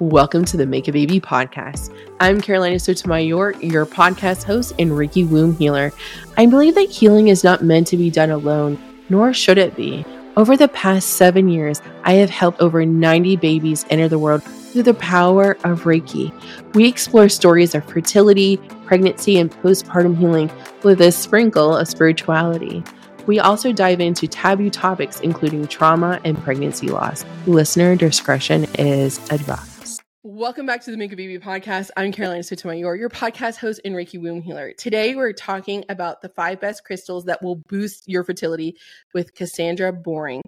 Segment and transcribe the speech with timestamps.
[0.00, 1.92] Welcome to the Make a Baby podcast.
[2.20, 5.90] I'm Carolina Sotomayor, your podcast host and Reiki womb healer.
[6.36, 10.04] I believe that healing is not meant to be done alone, nor should it be.
[10.36, 14.84] Over the past seven years, I have helped over 90 babies enter the world through
[14.84, 16.32] the power of Reiki.
[16.74, 20.48] We explore stories of fertility, pregnancy, and postpartum healing
[20.84, 22.84] with a sprinkle of spirituality.
[23.26, 27.24] We also dive into taboo topics, including trauma and pregnancy loss.
[27.48, 29.77] Listener discretion is advised.
[30.24, 31.90] Welcome back to the Make a Baby podcast.
[31.96, 34.72] I'm Carolina Sotomayor, your podcast host and Reiki womb healer.
[34.72, 38.76] Today, we're talking about the five best crystals that will boost your fertility
[39.14, 40.42] with Cassandra Boring.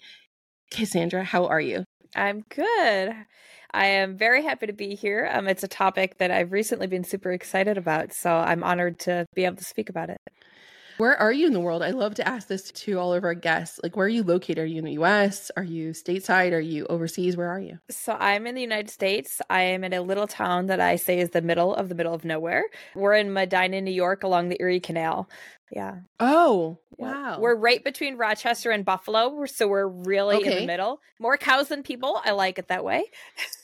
[0.73, 1.85] Cassandra, how are you?
[2.17, 3.15] I'm good.
[3.73, 5.31] I am very happy to be here.
[5.33, 9.25] Um, it's a topic that I've recently been super excited about, so I'm honored to
[9.37, 10.19] be able to speak about it.
[11.01, 11.83] Where are you in the world?
[11.83, 13.81] I love to ask this to all of our guests.
[13.83, 14.59] Like, where are you located?
[14.59, 15.51] Are you in the US?
[15.57, 16.53] Are you stateside?
[16.53, 17.39] Are you overseas?
[17.39, 17.79] Where are you?
[17.89, 19.41] So, I'm in the United States.
[19.49, 22.13] I am in a little town that I say is the middle of the middle
[22.13, 22.65] of nowhere.
[22.95, 25.31] We're in Medina, New York, along the Erie Canal.
[25.71, 26.01] Yeah.
[26.19, 27.39] Oh, wow.
[27.39, 29.45] We're right between Rochester and Buffalo.
[29.47, 30.53] So, we're really okay.
[30.53, 31.01] in the middle.
[31.19, 32.21] More cows than people.
[32.25, 33.05] I like it that way.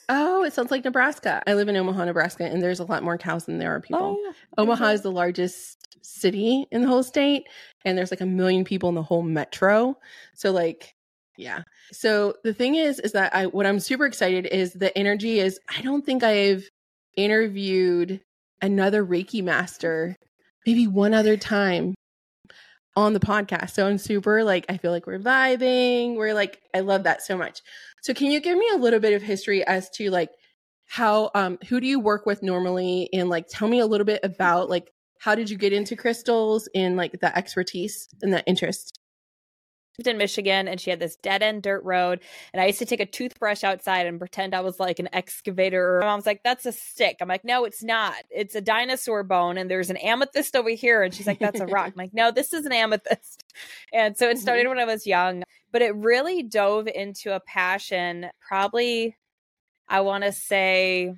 [0.09, 1.43] Oh, it sounds like Nebraska.
[1.49, 4.17] I live in Omaha, Nebraska, and there's a lot more cows than there are people.
[4.17, 4.95] Oh, Omaha mm-hmm.
[4.95, 7.45] is the largest city in the whole state
[7.85, 9.97] and there's like a million people in the whole metro
[10.35, 10.95] so like
[11.37, 15.41] yeah so the thing is is that i what i'm super excited is the energy
[15.41, 16.69] is i don't think i've
[17.17, 18.21] interviewed
[18.63, 20.17] another reiki master
[20.67, 21.95] maybe one other time
[22.97, 23.71] on the podcast.
[23.71, 26.17] So i'm super like i feel like we're vibing.
[26.17, 27.61] We're like i love that so much.
[28.03, 30.31] So can you give me a little bit of history as to like
[30.87, 33.09] how um who do you work with normally?
[33.13, 36.69] And like tell me a little bit about like how did you get into crystals
[36.75, 38.99] and like the expertise and the interest?
[39.99, 42.21] Lived in Michigan and she had this dead end dirt road.
[42.53, 45.99] And I used to take a toothbrush outside and pretend I was like an excavator.
[46.01, 47.17] My mom's like, that's a stick.
[47.21, 48.17] I'm like, no, it's not.
[48.31, 49.59] It's a dinosaur bone.
[49.59, 51.03] And there's an amethyst over here.
[51.03, 51.87] And she's like, that's a rock.
[51.89, 53.45] I'm like, no, this is an amethyst.
[53.93, 54.77] And so it started mm-hmm.
[54.77, 59.17] when I was young, but it really dove into a passion probably,
[59.89, 61.15] I want to say,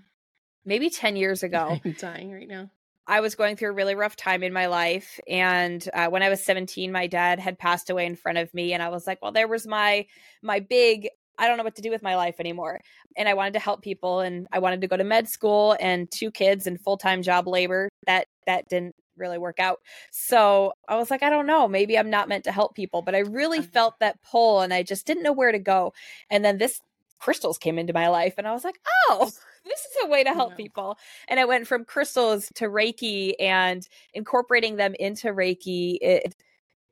[0.65, 1.81] maybe 10 years ago.
[1.85, 2.71] I'm dying right now.
[3.09, 5.19] I was going through a really rough time in my life.
[5.27, 8.75] And uh, when I was 17, my dad had passed away in front of me.
[8.75, 10.07] And I was like, well, there was my,
[10.43, 11.09] my big,
[11.39, 12.81] I don't know what to do with my life anymore.
[13.17, 16.11] And I wanted to help people and I wanted to go to med school and
[16.11, 17.89] two kids and full-time job labor.
[18.07, 19.81] That, that didn't really work out.
[20.11, 23.15] So I was like, I don't know, maybe I'm not meant to help people, but
[23.15, 23.69] I really uh-huh.
[23.73, 25.95] felt that pull and I just didn't know where to go.
[26.31, 26.81] And then this
[27.19, 29.31] crystals came into my life and I was like, oh,
[29.69, 30.99] this is a way to help people.
[31.29, 35.99] And I went from crystals to Reiki and incorporating them into Reiki.
[36.01, 36.35] It,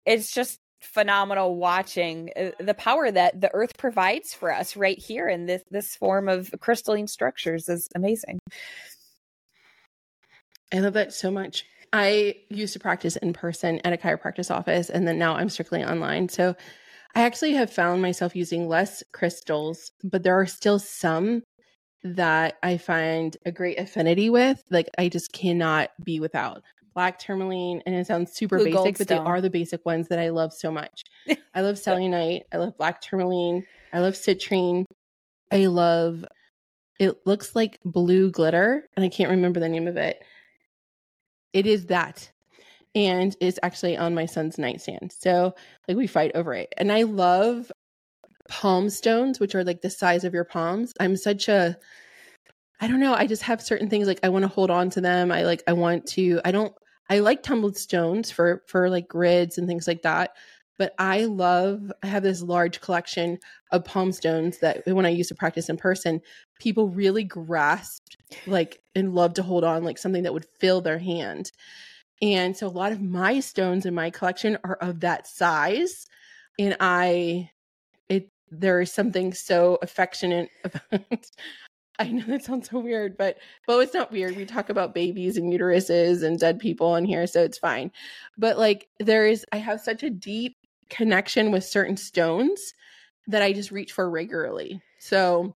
[0.04, 5.28] it's just phenomenal watching uh, the power that the earth provides for us right here
[5.28, 8.38] in this this form of crystalline structures is amazing.
[10.72, 11.64] I love that so much.
[11.92, 15.84] I used to practice in person at a chiropractic office and then now I'm strictly
[15.84, 16.28] online.
[16.28, 16.54] So
[17.14, 21.42] I actually have found myself using less crystals, but there are still some
[22.04, 24.62] that I find a great affinity with.
[24.70, 26.62] Like I just cannot be without
[26.94, 27.82] black tourmaline.
[27.86, 30.52] And it sounds super Blue basic, but they are the basic ones that I love
[30.52, 31.02] so much.
[31.54, 32.44] I love selenite.
[32.52, 33.66] I love black tourmaline.
[33.92, 34.84] I love citrine.
[35.52, 36.24] I love
[36.98, 40.22] it looks like blue glitter, and I can't remember the name of it.
[41.52, 42.30] It is that.
[42.94, 45.12] And it's actually on my son's nightstand.
[45.12, 45.54] So
[45.86, 46.72] like we fight over it.
[46.78, 47.70] And I love
[48.48, 50.92] palm stones, which are like the size of your palms.
[51.00, 51.76] I'm such a
[52.78, 55.00] I don't know, I just have certain things like I want to hold on to
[55.00, 55.32] them.
[55.32, 56.74] I like I want to I don't
[57.08, 60.36] I like tumbled stones for for like grids and things like that.
[60.78, 63.38] But I love I have this large collection
[63.72, 66.20] of palm stones that when I used to practice in person,
[66.60, 70.98] people really grasped like and love to hold on like something that would fill their
[70.98, 71.50] hand.
[72.20, 76.06] And so a lot of my stones in my collection are of that size.
[76.58, 77.50] And I
[78.50, 81.30] there is something so affectionate about
[81.98, 84.36] I know that sounds so weird, but well, it's not weird.
[84.36, 87.90] We talk about babies and uteruses and dead people in here, so it's fine.
[88.36, 90.56] But like there is I have such a deep
[90.90, 92.74] connection with certain stones
[93.28, 94.80] that I just reach for regularly.
[94.98, 95.54] So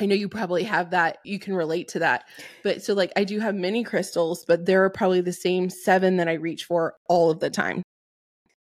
[0.00, 1.18] I know you probably have that.
[1.24, 2.24] You can relate to that.
[2.62, 6.16] But so like I do have many crystals, but there are probably the same seven
[6.16, 7.82] that I reach for all of the time.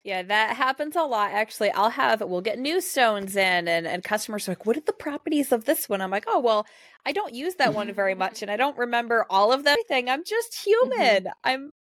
[0.03, 1.31] Yeah, that happens a lot.
[1.31, 4.81] Actually, I'll have we'll get new stones in, and and customers are like, "What are
[4.81, 6.65] the properties of this one?" I'm like, "Oh, well,
[7.05, 9.73] I don't use that one very much, and I don't remember all of them.
[9.73, 10.09] Everything.
[10.09, 10.69] I'm just mm-hmm.
[10.69, 11.23] human.
[11.25, 11.39] Mm-hmm.
[11.43, 11.71] I'm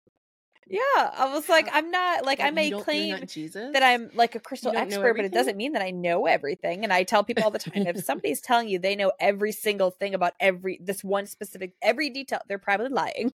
[0.67, 4.77] Yeah, I was like, I'm not like I may claim that I'm like a crystal
[4.77, 6.85] expert, but it doesn't mean that I know everything.
[6.85, 9.91] And I tell people all the time, if somebody's telling you they know every single
[9.91, 13.33] thing about every this one specific every detail, they're probably lying.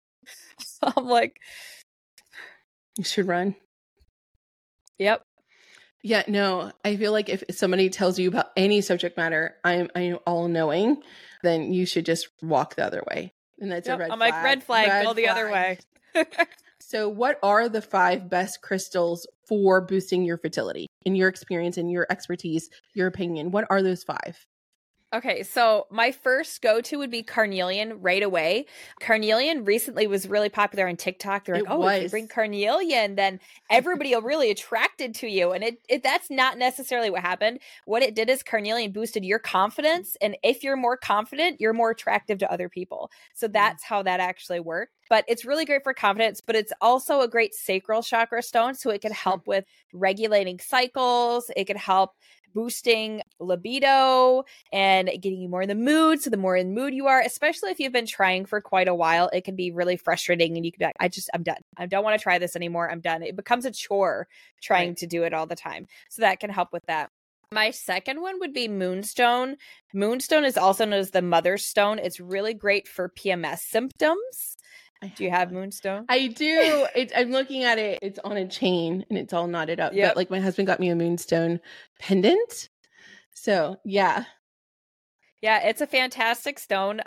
[0.59, 1.39] So I'm like,
[2.97, 3.55] you should run.
[4.99, 5.23] Yep.
[6.05, 10.19] Yeah, no, I feel like if somebody tells you about any subject matter, I'm I'm
[10.27, 11.01] all knowing,
[11.43, 13.33] then you should just walk the other way.
[13.59, 14.33] And that's yep, a red I'm flag.
[14.33, 15.79] like red flag, red go the other way.
[16.81, 21.89] so what are the five best crystals for boosting your fertility in your experience and
[21.89, 23.51] your expertise, your opinion?
[23.51, 24.45] What are those five?
[25.13, 28.65] Okay, so my first go to would be carnelian right away.
[28.99, 31.45] Carnelian recently was really popular on TikTok.
[31.45, 31.97] They're like, it "Oh, was.
[31.97, 33.39] if you bring carnelian, then
[33.69, 37.59] everybody will really attracted to you." And it, it that's not necessarily what happened.
[37.85, 41.91] What it did is carnelian boosted your confidence, and if you're more confident, you're more
[41.91, 43.11] attractive to other people.
[43.35, 43.53] So mm.
[43.53, 44.93] that's how that actually worked.
[45.09, 48.89] But it's really great for confidence, but it's also a great sacral chakra stone, so
[48.89, 51.51] it can help with regulating cycles.
[51.55, 52.15] It can help
[52.53, 56.21] boosting libido and getting you more in the mood.
[56.21, 58.87] So the more in the mood you are, especially if you've been trying for quite
[58.87, 61.43] a while, it can be really frustrating and you can be like, I just, I'm
[61.43, 61.61] done.
[61.77, 62.89] I don't want to try this anymore.
[62.89, 63.23] I'm done.
[63.23, 64.27] It becomes a chore
[64.61, 64.97] trying right.
[64.97, 65.87] to do it all the time.
[66.09, 67.09] So that can help with that.
[67.53, 69.57] My second one would be Moonstone.
[69.93, 71.99] Moonstone is also known as the Mother Stone.
[71.99, 74.57] It's really great for PMS symptoms.
[75.15, 76.05] Do you have Moonstone?
[76.09, 76.87] I do.
[76.95, 77.99] It, I'm looking at it.
[78.01, 79.93] It's on a chain and it's all knotted up.
[79.93, 80.09] Yep.
[80.09, 81.59] But like my husband got me a Moonstone
[81.99, 82.69] pendant.
[83.33, 84.25] So yeah.
[85.41, 87.01] Yeah, it's a fantastic stone.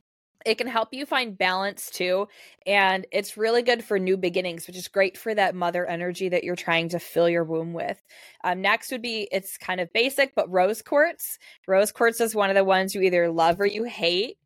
[0.44, 2.28] It can help you find balance too.
[2.66, 6.44] And it's really good for new beginnings, which is great for that mother energy that
[6.44, 8.00] you're trying to fill your womb with.
[8.44, 11.38] Um, next would be it's kind of basic, but rose quartz.
[11.66, 14.36] Rose quartz is one of the ones you either love or you hate.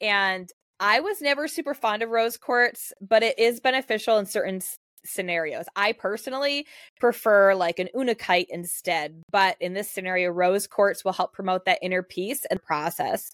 [0.00, 0.48] And
[0.80, 4.62] I was never super fond of rose quartz, but it is beneficial in certain
[5.04, 5.66] scenarios.
[5.76, 6.66] I personally
[6.98, 11.80] prefer like an unakite instead, but in this scenario, rose quartz will help promote that
[11.82, 13.30] inner peace and process.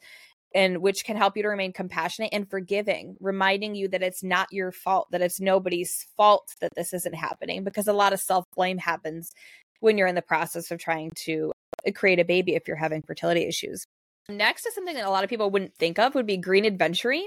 [0.55, 4.49] And which can help you to remain compassionate and forgiving, reminding you that it's not
[4.53, 8.47] your fault, that it's nobody's fault that this isn't happening, because a lot of self
[8.57, 9.33] blame happens
[9.81, 11.53] when you're in the process of trying to
[11.87, 13.87] uh, create a baby if you're having fertility issues.
[14.29, 17.25] Next is something that a lot of people wouldn't think of would be green aventurine.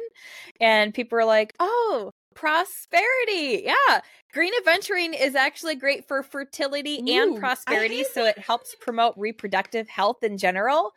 [0.60, 3.64] And people are like, oh, prosperity.
[3.66, 4.02] Yeah.
[4.34, 8.04] Green aventurine is actually great for fertility Ooh, and prosperity.
[8.04, 10.92] So it helps promote reproductive health in general.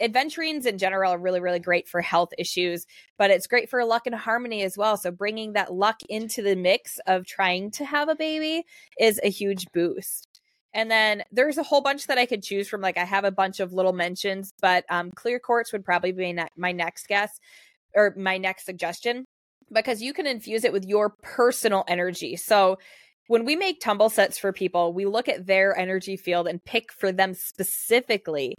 [0.00, 2.84] Aventurines in general are really, really great for health issues,
[3.16, 4.96] but it's great for luck and harmony as well.
[4.96, 8.64] So bringing that luck into the mix of trying to have a baby
[8.98, 10.33] is a huge boost.
[10.74, 12.80] And then there's a whole bunch that I could choose from.
[12.80, 16.36] Like I have a bunch of little mentions, but um, clear quartz would probably be
[16.56, 17.38] my next guess
[17.94, 19.24] or my next suggestion
[19.72, 22.36] because you can infuse it with your personal energy.
[22.36, 22.78] So
[23.28, 26.92] when we make tumble sets for people, we look at their energy field and pick
[26.92, 28.56] for them specifically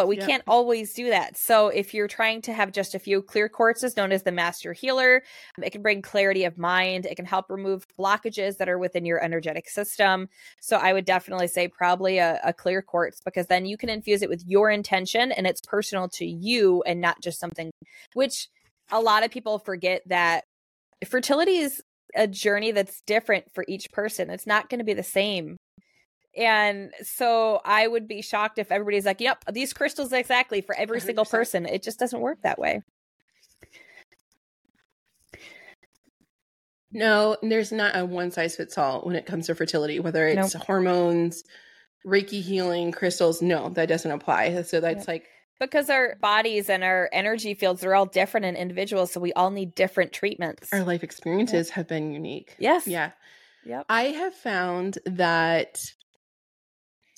[0.00, 1.36] but we can't always do that.
[1.36, 4.72] So if you're trying to have just a few clear quartzes known as the master
[4.72, 5.22] healer,
[5.58, 7.04] um, it can bring clarity of mind.
[7.04, 10.30] It can help remove blockages that are within your energetic system.
[10.58, 14.22] So I would definitely say probably a, a clear quartz because then you can infuse
[14.22, 17.70] it with your intention and it's personal to you and not just something
[18.14, 18.48] which
[18.90, 20.44] a lot of people forget that
[21.04, 21.82] fertility is
[22.14, 24.30] a journey that's different for each person.
[24.30, 25.58] It's not going to be the same
[26.36, 31.00] and so I would be shocked if everybody's like, yep, these crystals exactly for every
[31.00, 31.02] 100%.
[31.02, 31.66] single person.
[31.66, 32.82] It just doesn't work that way.
[36.92, 40.54] No, there's not a one size fits all when it comes to fertility, whether it's
[40.54, 40.64] nope.
[40.64, 41.44] hormones,
[42.04, 43.40] Reiki healing, crystals.
[43.40, 44.62] No, that doesn't apply.
[44.62, 45.26] So that's like
[45.60, 49.50] because our bodies and our energy fields are all different and individual so we all
[49.50, 53.10] need different treatments our life experiences have been unique yes yeah
[53.64, 55.84] yep i have found that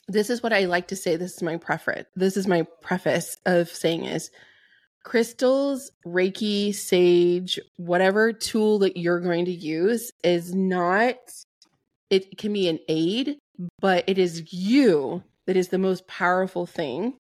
[0.09, 1.17] this is what I like to say.
[1.17, 2.09] This is my preference.
[2.17, 4.31] This is my preface of saying is
[5.05, 11.17] crystals, Reiki, sage, whatever tool that you're going to use is not,
[12.11, 13.39] it can be an aid,
[13.81, 17.15] but it is you that is the most powerful thing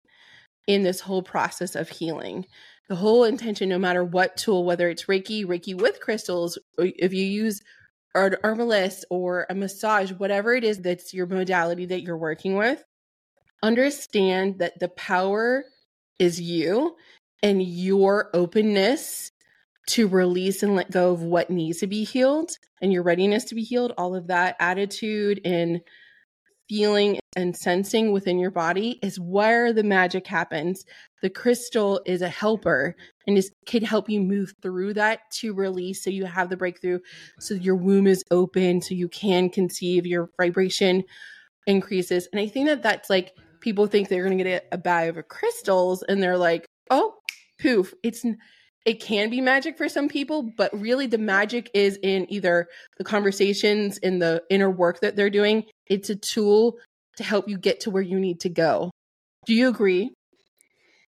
[0.66, 2.46] in this whole process of healing.
[2.88, 7.24] The whole intention, no matter what tool, whether it's Reiki, Reiki with crystals, if you
[7.24, 7.62] use
[8.14, 12.56] or an herbalist or a massage, whatever it is that's your modality that you're working
[12.56, 12.82] with,
[13.62, 15.64] understand that the power
[16.18, 16.96] is you
[17.42, 19.32] and your openness
[19.88, 23.54] to release and let go of what needs to be healed and your readiness to
[23.54, 25.80] be healed, all of that attitude and
[26.68, 30.84] feeling and sensing within your body is where the magic happens.
[31.20, 36.02] The crystal is a helper and this could help you move through that to release
[36.02, 36.98] so you have the breakthrough
[37.38, 41.04] so your womb is open so you can conceive your vibration
[41.66, 42.28] increases.
[42.32, 45.28] And i think that that's like people think they're going to get a bag of
[45.28, 47.14] crystals and they're like oh
[47.60, 48.24] poof it's
[48.84, 53.04] it can be magic for some people but really the magic is in either the
[53.04, 55.64] conversations in the inner work that they're doing.
[55.86, 56.78] It's a tool
[57.16, 58.90] to help you get to where you need to go.
[59.46, 60.12] Do you agree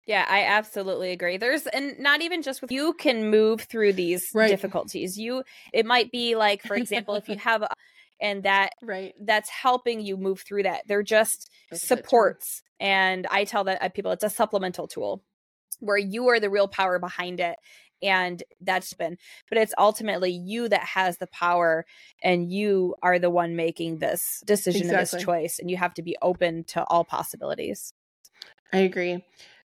[0.07, 1.37] yeah, I absolutely agree.
[1.37, 4.49] There's and not even just with you can move through these right.
[4.49, 5.17] difficulties.
[5.17, 7.69] You it might be like for example if you have a,
[8.21, 10.83] and that right that's helping you move through that.
[10.87, 15.23] They're just that's supports and I tell that uh, people it's a supplemental tool
[15.79, 17.57] where you are the real power behind it
[18.03, 19.17] and that's been
[19.49, 21.87] but it's ultimately you that has the power
[22.23, 24.99] and you are the one making this decision exactly.
[24.99, 27.93] and this choice and you have to be open to all possibilities
[28.73, 29.25] i agree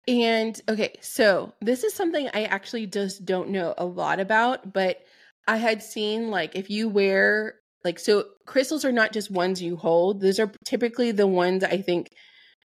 [0.10, 5.04] and okay, so this is something I actually just don't know a lot about, but
[5.48, 9.78] I had seen like if you wear like so crystals are not just ones you
[9.78, 10.20] hold.
[10.20, 12.10] Those are typically the ones I think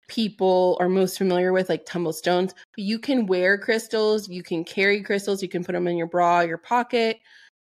[0.09, 2.55] people are most familiar with like tumble stones.
[2.77, 6.41] You can wear crystals, you can carry crystals, you can put them in your bra,
[6.41, 7.21] your pocket,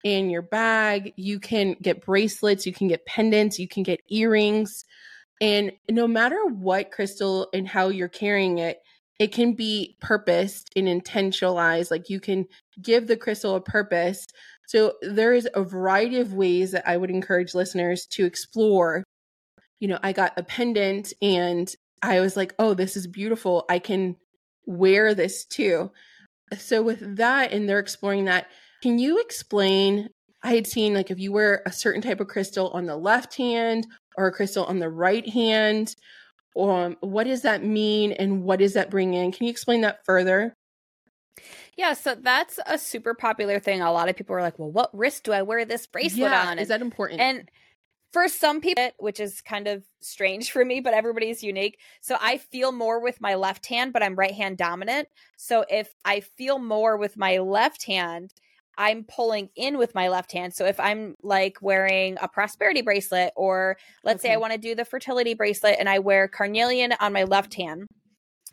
[0.03, 1.13] in your bag.
[1.15, 4.83] You can get bracelets, you can get pendants, you can get earrings.
[5.39, 8.79] And no matter what crystal and how you're carrying it,
[9.21, 11.91] it can be purposed and intentionalized.
[11.91, 12.47] Like you can
[12.81, 14.25] give the crystal a purpose.
[14.65, 19.03] So there is a variety of ways that I would encourage listeners to explore.
[19.79, 23.63] You know, I got a pendant and I was like, oh, this is beautiful.
[23.69, 24.15] I can
[24.65, 25.91] wear this too.
[26.57, 28.47] So with that, and they're exploring that,
[28.81, 30.09] can you explain?
[30.41, 33.37] I had seen like if you wear a certain type of crystal on the left
[33.37, 33.85] hand
[34.17, 35.95] or a crystal on the right hand,
[36.58, 39.31] um, what does that mean and what does that bring in?
[39.31, 40.55] Can you explain that further?
[41.77, 43.81] Yeah, so that's a super popular thing.
[43.81, 46.50] A lot of people are like, well, what wrist do I wear this bracelet yeah,
[46.50, 46.60] on?
[46.60, 47.22] is that important?
[47.22, 47.50] And
[48.12, 51.79] for some people, which is kind of strange for me, but everybody's unique.
[52.01, 55.08] So I feel more with my left hand, but I'm right hand dominant.
[55.38, 58.34] So if I feel more with my left hand,
[58.77, 60.53] I'm pulling in with my left hand.
[60.53, 64.29] So if I'm like wearing a prosperity bracelet, or let's okay.
[64.29, 67.53] say I want to do the fertility bracelet and I wear carnelian on my left
[67.53, 67.87] hand,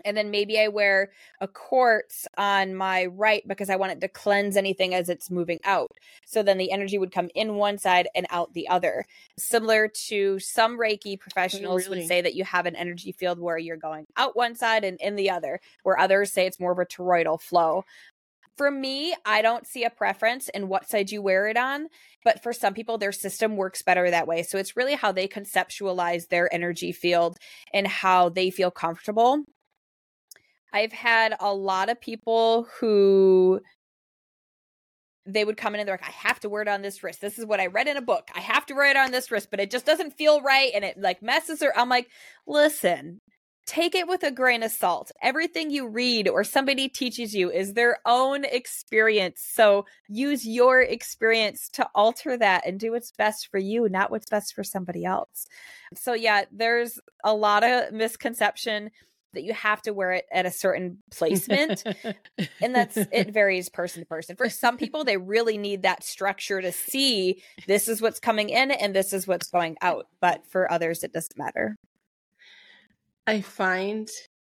[0.04, 1.10] and then maybe I wear
[1.40, 5.58] a quartz on my right because I want it to cleanse anything as it's moving
[5.64, 5.90] out.
[6.26, 9.04] So then the energy would come in one side and out the other.
[9.38, 12.00] Similar to some Reiki oh, professionals really?
[12.00, 15.00] would say that you have an energy field where you're going out one side and
[15.00, 17.84] in the other, where others say it's more of a toroidal flow
[18.58, 21.86] for me, I don't see a preference in what side you wear it on,
[22.24, 24.42] but for some people, their system works better that way.
[24.42, 27.38] So it's really how they conceptualize their energy field
[27.72, 29.44] and how they feel comfortable.
[30.72, 33.60] I've had a lot of people who
[35.24, 37.20] they would come in and they're like, I have to wear it on this wrist.
[37.20, 38.28] This is what I read in a book.
[38.34, 40.84] I have to wear it on this wrist, but it just doesn't feel right and
[40.84, 41.76] it like messes her.
[41.78, 42.08] I'm like,
[42.46, 43.20] listen,
[43.68, 45.12] take it with a grain of salt.
[45.22, 49.42] Everything you read or somebody teaches you is their own experience.
[49.46, 54.30] So use your experience to alter that and do what's best for you, not what's
[54.30, 55.46] best for somebody else.
[55.94, 58.90] So, yeah, there's a lot of misconception
[59.34, 61.84] that you have to wear it at a certain placement
[62.62, 66.62] and that's it varies person to person for some people they really need that structure
[66.62, 70.72] to see this is what's coming in and this is what's going out but for
[70.72, 71.76] others it doesn't matter
[73.28, 74.08] I find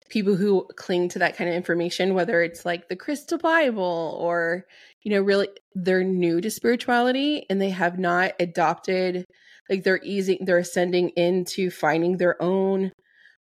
[0.10, 4.64] people who cling to that kind of information, whether it's like the Crystal Bible or,
[5.04, 9.26] you know, really they're new to spirituality and they have not adopted,
[9.70, 12.94] like they're easy, they're ascending into finding their own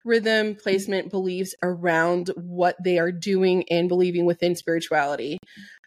[0.06, 5.40] rhythm, placement, beliefs around what they are doing and believing within spirituality.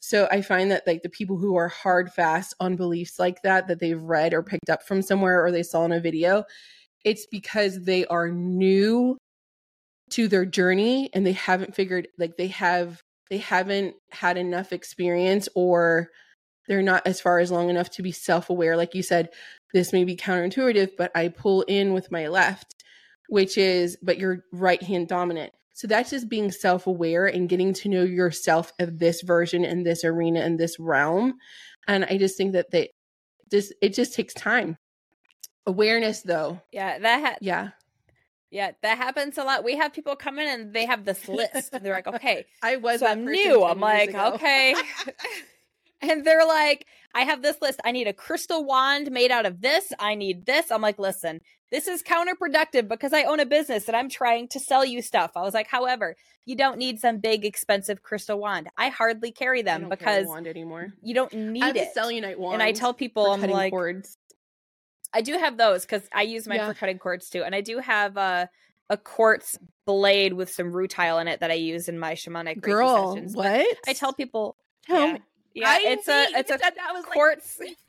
[0.03, 3.69] So I find that like the people who are hard fast on beliefs like that,
[3.69, 6.43] that they've read or picked up from somewhere or they saw in a video,
[7.05, 9.17] it's because they are new
[10.11, 15.49] to their journey and they haven't figured like they have they haven't had enough experience
[15.55, 16.11] or
[16.69, 18.77] they're not as far as long enough to be self-aware.
[18.77, 19.31] Like you said
[19.73, 22.75] this may be counterintuitive but i pull in with my left
[23.29, 25.53] which is but you're right hand dominant.
[25.73, 30.05] So that's just being self-aware and getting to know yourself of this version in this
[30.05, 31.35] arena in this realm.
[31.89, 32.91] And i just think that they
[33.51, 34.77] just it just takes time.
[35.67, 36.61] Awareness though.
[36.73, 37.71] Yeah that ha- yeah
[38.51, 39.65] yeah, that happens a lot.
[39.65, 41.71] We have people come in and they have this list.
[41.73, 43.01] And they're like, okay, I was.
[43.01, 43.65] So I'm new.
[43.65, 44.33] I'm like, ago.
[44.35, 44.75] okay.
[46.01, 47.81] and they're like, I have this list.
[47.85, 49.93] I need a crystal wand made out of this.
[49.99, 50.71] I need this.
[50.71, 54.61] I'm like, listen, this is counterproductive because I own a business and I'm trying to
[54.61, 55.33] sell you stuff.
[55.35, 58.69] I was like, however, you don't need some big expensive crystal wand.
[58.77, 60.93] I hardly carry them because wand anymore.
[61.03, 61.89] You don't need I have it.
[61.89, 62.55] A selenite wand.
[62.55, 64.17] And I tell people, I'm like, cords.
[65.13, 66.69] I do have those because I use mine yeah.
[66.69, 68.49] for cutting cords too, and I do have a
[68.89, 73.15] a quartz blade with some rutile in it that I use in my shamanic girl.
[73.15, 73.35] sessions.
[73.35, 75.21] What I tell people, tell yeah, me.
[75.55, 77.59] Yeah, I it's a it's a that was quartz.
[77.59, 77.77] Like...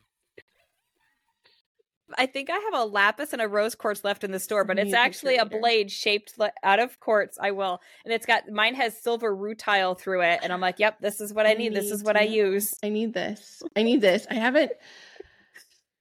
[2.17, 4.79] I think I have a lapis and a rose quartz left in the store, but
[4.79, 7.37] it's actually a blade shaped out of quartz.
[7.39, 11.01] I will, and it's got mine has silver rutile through it, and I'm like, yep,
[11.01, 11.73] this is what I, I need.
[11.73, 12.73] This is what I use.
[12.81, 13.61] I need this.
[13.75, 14.25] I need this.
[14.29, 14.71] I haven't.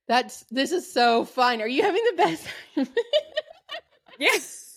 [0.07, 1.61] That's this is so fun.
[1.61, 2.47] Are you having the best?
[4.19, 4.67] yes.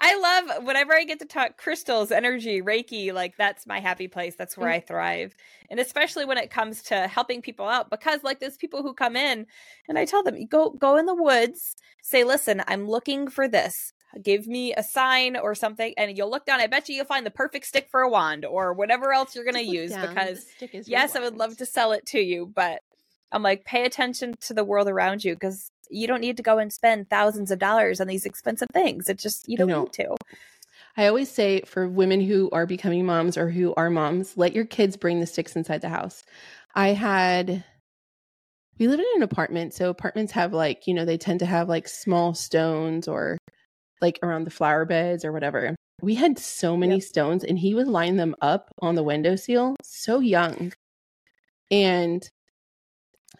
[0.00, 4.34] I love whenever I get to talk crystals, energy, Reiki, like that's my happy place.
[4.34, 4.74] That's where mm.
[4.74, 5.36] I thrive.
[5.70, 9.14] And especially when it comes to helping people out because like there's people who come
[9.14, 9.46] in
[9.88, 13.92] and I tell them, "Go go in the woods, say, "Listen, I'm looking for this.
[14.20, 17.24] Give me a sign or something." And you'll look down, I bet you you'll find
[17.24, 20.08] the perfect stick for a wand or whatever else you're going to use down.
[20.08, 20.46] because
[20.88, 22.82] yes, I would love to sell it to you, but
[23.32, 26.58] I'm like, pay attention to the world around you because you don't need to go
[26.58, 29.08] and spend thousands of dollars on these expensive things.
[29.08, 30.16] It just you don't need to.
[30.96, 34.64] I always say for women who are becoming moms or who are moms, let your
[34.64, 36.24] kids bring the sticks inside the house.
[36.74, 37.64] I had
[38.78, 41.68] we live in an apartment, so apartments have like, you know, they tend to have
[41.68, 43.36] like small stones or
[44.00, 45.76] like around the flower beds or whatever.
[46.00, 47.02] We had so many yep.
[47.02, 50.72] stones and he would line them up on the window seal so young.
[51.70, 52.26] And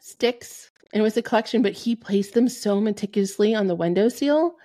[0.01, 4.03] sticks and it was a collection, but he placed them so meticulously on the window
[4.03, 4.57] windowsill.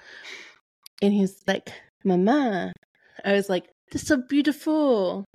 [1.02, 1.72] And he's like,
[2.04, 2.74] Mama.
[3.24, 5.26] I was like, this is so beautiful.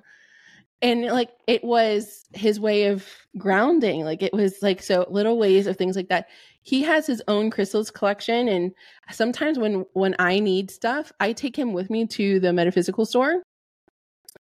[0.81, 4.03] And like it was his way of grounding.
[4.03, 6.27] Like it was like so little ways of things like that.
[6.63, 8.71] He has his own crystals collection and
[9.11, 13.43] sometimes when when I need stuff, I take him with me to the metaphysical store.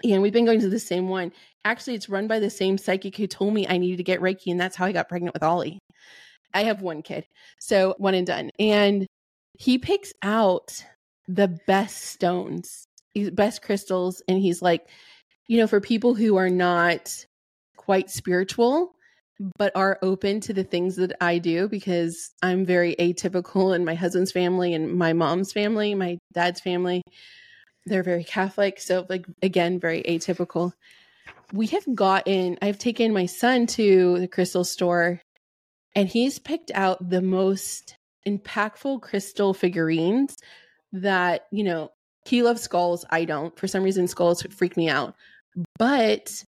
[0.04, 1.32] And we've been going to the same one.
[1.66, 4.52] Actually, it's run by the same psychic who told me I needed to get Reiki,
[4.52, 5.80] and that's how I got pregnant with Ollie.
[6.54, 7.26] I have one kid,
[7.60, 8.50] so one and done.
[8.60, 9.06] And
[9.58, 10.84] he picks out
[11.28, 12.86] the best stones,
[13.34, 14.22] best crystals.
[14.28, 14.88] And he's like,
[15.48, 17.26] you know, for people who are not
[17.76, 18.94] quite spiritual,
[19.58, 23.96] but are open to the things that I do because I'm very atypical in my
[23.96, 27.02] husband's family and my mom's family, my dad's family.
[27.90, 28.80] They're very Catholic.
[28.80, 30.74] So, like, again, very atypical.
[31.52, 35.22] We have gotten, I've taken my son to the crystal store
[35.96, 37.96] and he's picked out the most
[38.28, 40.38] impactful crystal figurines
[40.94, 41.92] that, you know,
[42.26, 43.06] he loves skulls.
[43.10, 43.58] I don't.
[43.58, 45.16] For some reason, skulls freak me out.
[45.78, 46.44] But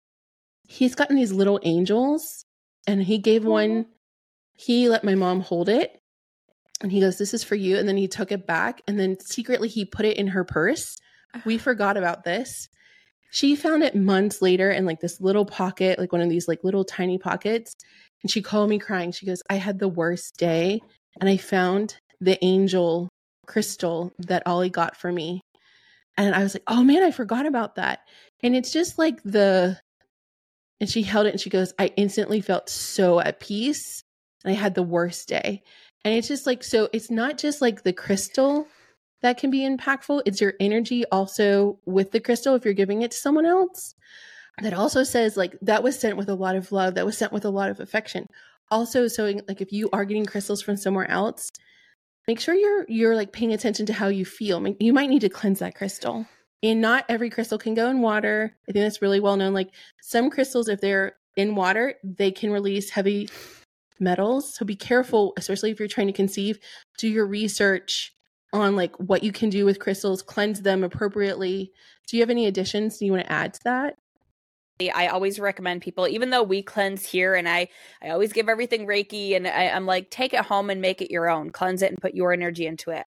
[0.68, 2.46] he's gotten these little angels,
[2.88, 3.86] and he gave one,
[4.54, 6.02] he let my mom hold it.
[6.82, 7.78] And he goes, This is for you.
[7.78, 8.82] And then he took it back.
[8.88, 10.98] And then secretly, he put it in her purse.
[11.46, 12.70] We forgot about this.
[13.32, 16.64] She found it months later in like this little pocket, like one of these like
[16.64, 17.76] little tiny pockets.
[18.24, 19.12] And she called me crying.
[19.12, 20.82] She goes, I had the worst day
[21.20, 23.10] and I found the angel
[23.46, 25.42] crystal that Ollie got for me.
[26.16, 28.00] And I was like, oh man, I forgot about that.
[28.42, 29.80] And it's just like the,
[30.80, 34.04] and she held it and she goes, I instantly felt so at peace.
[34.44, 35.64] And I had the worst day.
[36.04, 38.68] And it's just like, so it's not just like the crystal
[39.22, 43.12] that can be impactful, it's your energy also with the crystal if you're giving it
[43.12, 43.96] to someone else.
[44.62, 47.32] That also says like that was sent with a lot of love that was sent
[47.32, 48.28] with a lot of affection.
[48.72, 51.52] Also so like if you are getting crystals from somewhere else
[52.28, 54.66] make sure you're you're like paying attention to how you feel.
[54.80, 56.26] You might need to cleanse that crystal.
[56.64, 58.56] And not every crystal can go in water.
[58.68, 59.54] I think that's really well known.
[59.54, 59.70] Like
[60.02, 63.30] some crystals if they're in water they can release heavy
[64.00, 64.56] metals.
[64.56, 66.60] So be careful especially if you're trying to conceive
[66.98, 68.14] do your research
[68.54, 71.72] on like what you can do with crystals cleanse them appropriately
[72.08, 73.96] do you have any additions do you want to add to that
[74.80, 77.70] I always recommend people, even though we cleanse here and I,
[78.02, 81.12] I always give everything Reiki and I, am like, take it home and make it
[81.12, 83.04] your own, cleanse it and put your energy into it.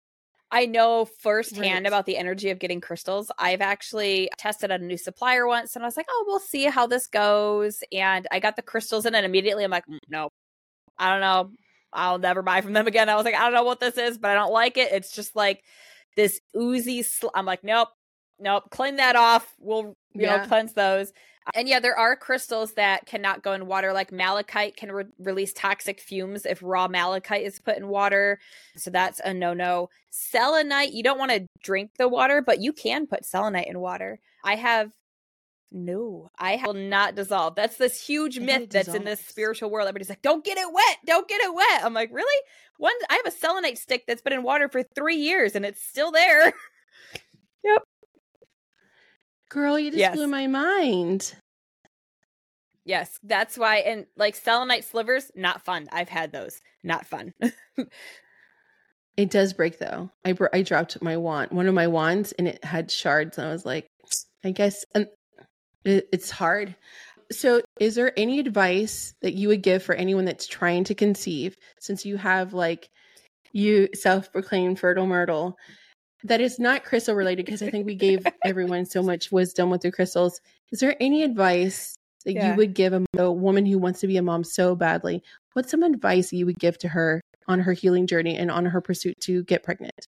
[0.50, 1.86] I know firsthand right.
[1.86, 3.30] about the energy of getting crystals.
[3.38, 6.88] I've actually tested a new supplier once and I was like, oh, we'll see how
[6.88, 7.84] this goes.
[7.92, 10.30] And I got the crystals in and immediately I'm like, mm, no,
[10.98, 11.52] I don't know.
[11.92, 13.08] I'll never buy from them again.
[13.08, 14.92] I was like, I don't know what this is, but I don't like it.
[14.92, 15.64] It's just like
[16.16, 17.02] this oozy.
[17.02, 17.88] Sl- I'm like, nope,
[18.38, 19.54] nope, clean that off.
[19.58, 20.36] We'll, you yeah.
[20.36, 21.12] know, cleanse those.
[21.54, 25.52] And yeah, there are crystals that cannot go in water, like malachite can re- release
[25.52, 28.38] toxic fumes if raw malachite is put in water.
[28.76, 29.88] So that's a no no.
[30.10, 34.20] Selenite, you don't want to drink the water, but you can put selenite in water.
[34.44, 34.92] I have
[35.72, 37.54] No, I will not dissolve.
[37.54, 39.86] That's this huge And myth that's in this spiritual world.
[39.86, 40.96] Everybody's like, "Don't get it wet.
[41.06, 42.44] Don't get it wet." I'm like, "Really?
[42.78, 45.82] One, I have a selenite stick that's been in water for three years and it's
[45.82, 46.52] still there."
[47.62, 47.82] Yep.
[49.50, 50.14] Girl, you just Yes.
[50.16, 51.34] blew my mind.
[52.86, 53.76] yes, that's why.
[53.78, 55.86] And like selenite slivers, not fun.
[55.92, 56.60] I've had those.
[56.82, 57.34] Not fun.
[59.16, 60.10] It does break though.
[60.24, 63.46] I br- I dropped my wand, one of my wands, and it had shards, and
[63.46, 63.86] I was like,
[64.42, 65.08] I guess it,
[65.84, 66.74] it's hard.
[67.32, 71.56] So, is there any advice that you would give for anyone that's trying to conceive,
[71.78, 72.90] since you have like
[73.52, 75.56] you self-proclaimed fertile myrtle,
[76.24, 77.46] that is not crystal related?
[77.46, 80.40] Because I think we gave everyone so much wisdom with the crystals.
[80.72, 82.50] Is there any advice that Yeah.
[82.50, 85.22] you would give a, a woman who wants to be a mom so badly?
[85.52, 88.80] What's some advice you would give to her on her healing journey and on her
[88.80, 90.06] pursuit to get pregnant?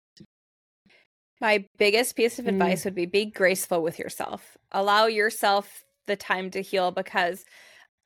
[1.41, 2.50] My biggest piece of Mm.
[2.50, 4.58] advice would be be graceful with yourself.
[4.71, 7.45] Allow yourself the time to heal because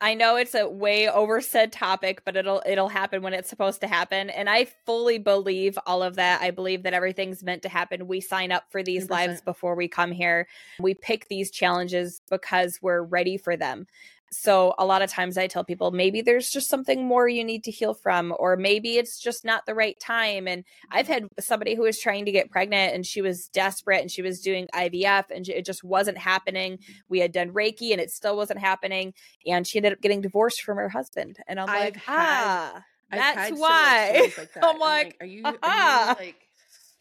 [0.02, 3.88] I know it's a way oversaid topic, but it'll it'll happen when it's supposed to
[3.88, 4.30] happen.
[4.30, 6.42] And I fully believe all of that.
[6.42, 8.08] I believe that everything's meant to happen.
[8.08, 9.10] We sign up for these 100%.
[9.12, 10.48] lives before we come here.
[10.80, 13.88] We pick these challenges because we're ready for them.
[14.32, 17.64] So a lot of times I tell people maybe there's just something more you need
[17.64, 21.76] to heal from or maybe it's just not the right time and I've had somebody
[21.76, 25.26] who was trying to get pregnant and she was desperate and she was doing IVF
[25.32, 26.80] and it just wasn't happening.
[27.10, 29.14] We had done Reiki and it still wasn't happening.
[29.48, 31.38] And she ended up getting divorced from her husband.
[31.48, 34.32] And I'm I've like, had- ah, I've that's why.
[34.38, 34.66] Like that.
[34.66, 36.16] I'm like, are you, are aha.
[36.20, 36.36] you like,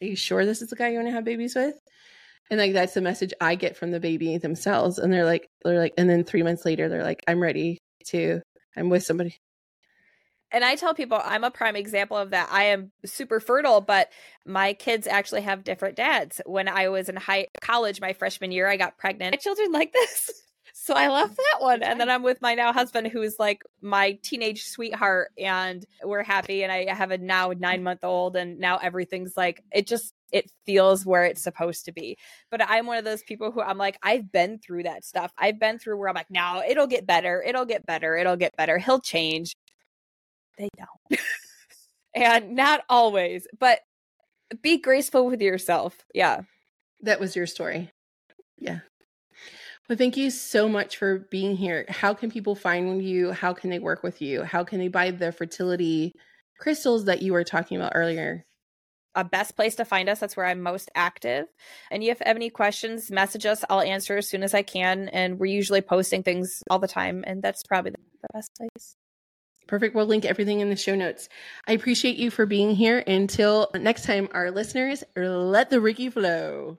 [0.00, 1.74] are you sure this is the guy you want to have babies with?
[2.50, 5.78] And like that's the message I get from the baby themselves, and they're like, they're
[5.78, 8.40] like, and then three months later, they're like, I'm ready to,
[8.76, 9.36] I'm with somebody.
[10.50, 12.48] and I tell people I'm a prime example of that.
[12.50, 14.08] I am super fertile, but
[14.46, 16.40] my kids actually have different dads.
[16.46, 19.34] When I was in high college, my freshman year, I got pregnant.
[19.34, 20.30] My children like this.
[20.72, 21.82] So I love that one.
[21.82, 26.62] And then I'm with my now husband, who's like my teenage sweetheart, and we're happy.
[26.62, 30.50] And I have a now nine month old, and now everything's like, it just, it
[30.66, 32.16] feels where it's supposed to be.
[32.50, 35.32] But I'm one of those people who I'm like, I've been through that stuff.
[35.38, 37.42] I've been through where I'm like, no, it'll get better.
[37.42, 38.16] It'll get better.
[38.16, 38.78] It'll get better.
[38.78, 39.54] He'll change.
[40.58, 41.20] They don't.
[42.14, 43.80] and not always, but
[44.62, 46.04] be graceful with yourself.
[46.14, 46.42] Yeah.
[47.02, 47.90] That was your story.
[48.58, 48.80] Yeah.
[49.88, 51.86] Well, thank you so much for being here.
[51.88, 53.32] How can people find you?
[53.32, 54.42] How can they work with you?
[54.42, 56.12] How can they buy the fertility
[56.58, 58.44] crystals that you were talking about earlier?
[59.18, 60.20] A best place to find us.
[60.20, 61.46] That's where I'm most active.
[61.90, 63.64] And if you have any questions, message us.
[63.68, 65.08] I'll answer as soon as I can.
[65.08, 67.24] And we're usually posting things all the time.
[67.26, 67.98] And that's probably the
[68.32, 68.94] best place.
[69.66, 69.96] Perfect.
[69.96, 71.28] We'll link everything in the show notes.
[71.66, 73.02] I appreciate you for being here.
[73.08, 76.78] Until next time, our listeners, let the Reiki flow.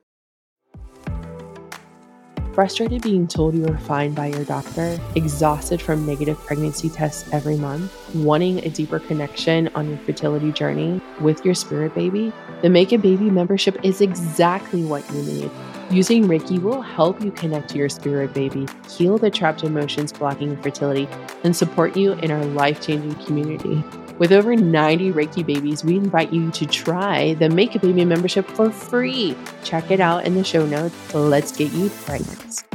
[2.54, 7.56] Frustrated being told you are fine by your doctor, exhausted from negative pregnancy tests every
[7.56, 12.34] month, wanting a deeper connection on your fertility journey with your spirit baby?
[12.62, 15.52] The Make a Baby membership is exactly what you need.
[15.92, 20.56] Using Reiki will help you connect to your spirit baby, heal the trapped emotions blocking
[20.62, 21.08] fertility,
[21.44, 23.84] and support you in our life changing community.
[24.20, 28.46] With over 90 Reiki babies, we invite you to try the Make a Baby membership
[28.46, 29.34] for free.
[29.64, 31.14] Check it out in the show notes.
[31.14, 32.66] Let's get you pregnant.